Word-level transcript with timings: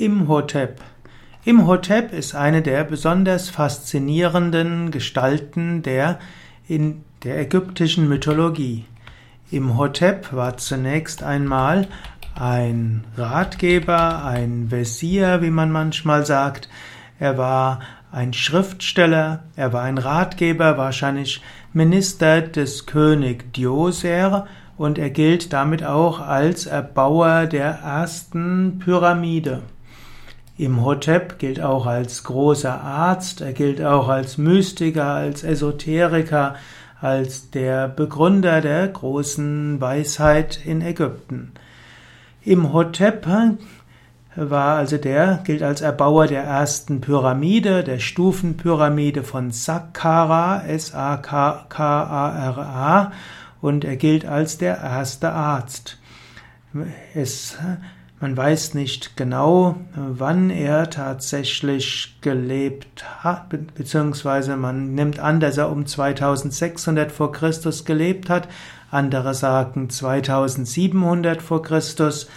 Imhotep. 0.00 0.80
Imhotep 1.44 2.12
ist 2.12 2.36
eine 2.36 2.62
der 2.62 2.84
besonders 2.84 3.50
faszinierenden 3.50 4.92
Gestalten 4.92 5.82
der 5.82 6.20
in 6.68 7.02
der 7.24 7.40
ägyptischen 7.40 8.08
Mythologie. 8.08 8.84
Imhotep 9.50 10.32
war 10.32 10.56
zunächst 10.56 11.24
einmal 11.24 11.88
ein 12.36 13.02
Ratgeber, 13.16 14.24
ein 14.24 14.70
Wesir, 14.70 15.42
wie 15.42 15.50
man 15.50 15.72
manchmal 15.72 16.24
sagt. 16.24 16.68
Er 17.18 17.36
war 17.36 17.80
ein 18.12 18.32
Schriftsteller, 18.32 19.42
er 19.56 19.72
war 19.72 19.82
ein 19.82 19.98
Ratgeber, 19.98 20.78
wahrscheinlich 20.78 21.42
Minister 21.72 22.40
des 22.42 22.86
König 22.86 23.52
Djoser 23.52 24.46
und 24.76 24.96
er 24.96 25.10
gilt 25.10 25.52
damit 25.52 25.82
auch 25.82 26.20
als 26.20 26.66
Erbauer 26.66 27.46
der 27.46 27.80
ersten 27.80 28.78
Pyramide. 28.78 29.62
Imhotep 30.58 31.38
gilt 31.38 31.60
auch 31.60 31.86
als 31.86 32.24
großer 32.24 32.80
Arzt, 32.80 33.40
er 33.40 33.52
gilt 33.52 33.80
auch 33.80 34.08
als 34.08 34.38
Mystiker, 34.38 35.06
als 35.06 35.44
Esoteriker, 35.44 36.56
als 37.00 37.50
der 37.50 37.86
Begründer 37.86 38.60
der 38.60 38.88
großen 38.88 39.80
Weisheit 39.80 40.58
in 40.64 40.82
Ägypten. 40.82 41.52
Imhotep 42.42 43.24
war 44.34 44.78
also 44.78 44.96
der, 44.96 45.40
gilt 45.44 45.62
als 45.62 45.80
Erbauer 45.80 46.26
der 46.26 46.42
ersten 46.42 47.00
Pyramide, 47.00 47.84
der 47.84 48.00
Stufenpyramide 48.00 49.22
von 49.22 49.52
Saqqara, 49.52 50.64
S-A-K-K-A-R-A, 50.66 51.72
und 53.60 53.84
er 53.84 53.96
gilt 53.96 54.24
als 54.26 54.58
der 54.58 54.78
erste 54.78 55.30
Arzt. 55.32 55.98
Es 57.14 57.56
man 58.20 58.36
weiß 58.36 58.74
nicht 58.74 59.16
genau, 59.16 59.76
wann 59.94 60.50
er 60.50 60.90
tatsächlich 60.90 62.16
gelebt 62.20 63.04
hat, 63.22 63.48
beziehungsweise 63.74 64.56
man 64.56 64.94
nimmt 64.94 65.20
an, 65.20 65.38
dass 65.38 65.56
er 65.56 65.70
um 65.70 65.86
2600 65.86 67.12
vor 67.12 67.30
Christus 67.30 67.84
gelebt 67.84 68.28
hat. 68.28 68.48
Andere 68.90 69.34
sagen 69.34 69.88
2700 69.88 71.42
vor 71.42 71.62
Christus. 71.62 72.28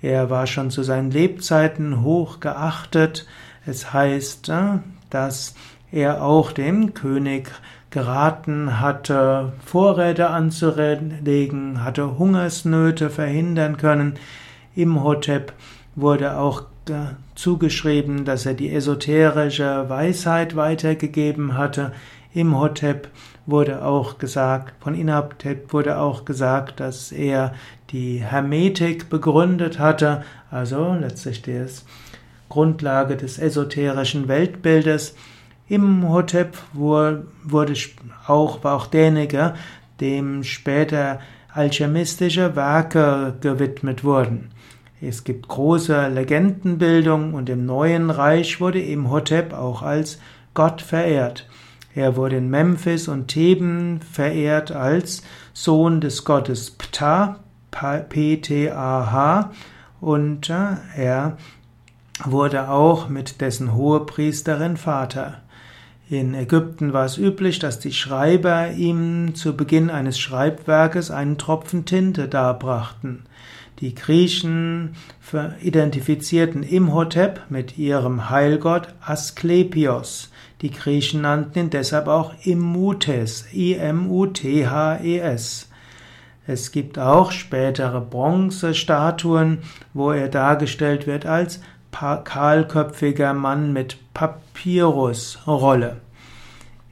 Er 0.00 0.30
war 0.30 0.46
schon 0.46 0.70
zu 0.70 0.82
seinen 0.82 1.10
Lebzeiten 1.10 2.02
hoch 2.02 2.40
geachtet. 2.40 3.26
Es 3.66 3.92
heißt, 3.92 4.48
äh, 4.48 4.78
dass 5.10 5.54
er 5.90 6.22
auch 6.22 6.52
dem 6.52 6.94
König 6.94 7.50
geraten 7.90 8.80
hatte, 8.80 9.52
Vorräte 9.64 10.28
anzulegen, 10.28 11.82
hatte 11.82 12.18
Hungersnöte 12.18 13.10
verhindern 13.10 13.76
können. 13.76 14.18
Imhotep 14.76 15.52
wurde 15.96 16.38
auch 16.38 16.62
zugeschrieben, 17.34 18.24
dass 18.24 18.46
er 18.46 18.54
die 18.54 18.72
esoterische 18.72 19.88
Weisheit 19.88 20.54
weitergegeben 20.54 21.58
hatte. 21.58 21.92
Imhotep 22.32 23.08
wurde 23.46 23.84
auch 23.84 24.18
gesagt, 24.18 24.74
von 24.82 24.94
Imhotep 24.94 25.72
wurde 25.72 25.98
auch 25.98 26.24
gesagt, 26.24 26.80
dass 26.80 27.10
er 27.10 27.54
die 27.90 28.18
Hermetik 28.18 29.08
begründet 29.08 29.78
hatte, 29.78 30.22
also 30.50 30.94
letztlich 30.94 31.42
die 31.42 31.64
Grundlage 32.48 33.16
des 33.16 33.38
esoterischen 33.38 34.28
Weltbildes. 34.28 35.16
Imhotep 35.68 36.56
wurde 36.72 37.26
auch, 38.26 38.62
war 38.62 38.76
auch 38.76 38.86
derjenige, 38.86 39.54
dem 40.00 40.42
später 40.42 41.20
alchemistische 41.52 42.54
Werke 42.54 43.34
gewidmet 43.40 44.04
wurden. 44.04 44.50
Es 45.00 45.24
gibt 45.24 45.48
große 45.48 46.08
Legendenbildung 46.08 47.34
und 47.34 47.48
im 47.50 47.66
neuen 47.66 48.10
Reich 48.10 48.60
wurde 48.60 48.80
Imhotep 48.80 49.52
auch 49.52 49.82
als 49.82 50.18
Gott 50.54 50.80
verehrt. 50.80 51.48
Er 51.94 52.16
wurde 52.16 52.36
in 52.36 52.50
Memphis 52.50 53.08
und 53.08 53.28
Theben 53.28 54.00
verehrt 54.00 54.70
als 54.70 55.22
Sohn 55.52 56.00
des 56.00 56.24
Gottes 56.24 56.70
Ptah, 56.70 57.40
P-T-A-H, 57.70 59.50
und 60.00 60.50
äh, 60.50 60.76
er 60.96 61.36
wurde 62.24 62.68
auch 62.68 63.08
mit 63.08 63.40
dessen 63.40 63.74
Hohepriesterin 63.74 64.76
Vater. 64.76 65.42
In 66.08 66.34
Ägypten 66.34 66.92
war 66.92 67.04
es 67.04 67.18
üblich, 67.18 67.58
dass 67.58 67.80
die 67.80 67.92
Schreiber 67.92 68.70
ihm 68.70 69.34
zu 69.34 69.56
Beginn 69.56 69.90
eines 69.90 70.20
Schreibwerkes 70.20 71.10
einen 71.10 71.36
Tropfen 71.36 71.84
Tinte 71.84 72.28
darbrachten. 72.28 73.24
Die 73.80 73.92
Griechen 73.92 74.94
identifizierten 75.60 76.62
Imhotep 76.62 77.40
mit 77.48 77.76
ihrem 77.76 78.30
Heilgott 78.30 78.94
Asklepios. 79.00 80.30
Die 80.62 80.70
Griechen 80.70 81.22
nannten 81.22 81.58
ihn 81.58 81.70
deshalb 81.70 82.06
auch 82.06 82.34
Immutes, 82.44 83.46
I-M-U-T-H-E-S. 83.52 84.08
Es 86.46 86.70
gibt 86.70 87.00
auch 87.00 87.32
spätere 87.32 88.00
Bronzestatuen, 88.00 89.58
wo 89.92 90.12
er 90.12 90.28
dargestellt 90.28 91.08
wird 91.08 91.26
als 91.26 91.60
kahlköpfiger 92.24 93.34
Mann 93.34 93.72
mit 93.72 93.96
Papyrusrolle. 94.14 95.96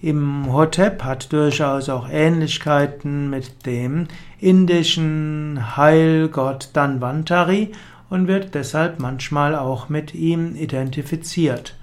Imhotep 0.00 1.04
hat 1.04 1.32
durchaus 1.32 1.88
auch 1.88 2.08
Ähnlichkeiten 2.10 3.30
mit 3.30 3.66
dem 3.66 4.08
indischen 4.40 5.76
Heilgott 5.76 6.70
Danvantari 6.72 7.70
und 8.10 8.26
wird 8.26 8.54
deshalb 8.54 8.98
manchmal 8.98 9.54
auch 9.54 9.88
mit 9.88 10.12
ihm 10.12 10.56
identifiziert. 10.56 11.76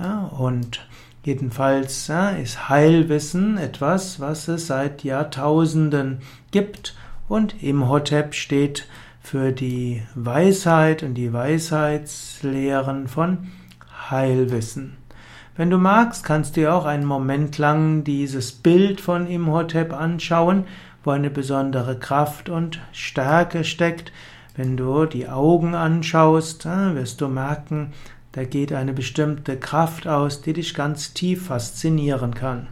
Ja, 0.00 0.24
und 0.36 0.86
jedenfalls 1.24 2.08
ja, 2.08 2.30
ist 2.30 2.68
Heilwissen 2.68 3.56
etwas, 3.56 4.18
was 4.18 4.48
es 4.48 4.66
seit 4.66 5.04
Jahrtausenden 5.04 6.22
gibt 6.50 6.96
und 7.28 7.62
Imhotep 7.62 8.34
steht 8.34 8.88
für 9.20 9.52
die 9.52 10.02
Weisheit 10.14 11.02
und 11.02 11.14
die 11.14 11.32
Weisheitslehren 11.32 13.06
von 13.06 13.48
Heilwissen. 14.10 14.96
Wenn 15.56 15.70
du 15.70 15.78
magst, 15.78 16.24
kannst 16.24 16.56
du 16.56 16.62
dir 16.62 16.74
auch 16.74 16.86
einen 16.86 17.04
Moment 17.04 17.58
lang 17.58 18.02
dieses 18.02 18.52
Bild 18.52 19.00
von 19.00 19.26
Imhotep 19.26 19.92
anschauen, 19.92 20.64
wo 21.04 21.10
eine 21.10 21.30
besondere 21.30 21.98
Kraft 21.98 22.48
und 22.48 22.80
Stärke 22.92 23.64
steckt. 23.64 24.12
Wenn 24.56 24.76
du 24.76 25.06
die 25.06 25.28
Augen 25.28 25.74
anschaust, 25.74 26.64
wirst 26.64 27.20
du 27.20 27.28
merken, 27.28 27.92
da 28.32 28.44
geht 28.44 28.72
eine 28.72 28.92
bestimmte 28.92 29.56
Kraft 29.56 30.06
aus, 30.06 30.40
die 30.40 30.52
dich 30.52 30.74
ganz 30.74 31.14
tief 31.14 31.46
faszinieren 31.46 32.34
kann. 32.34 32.68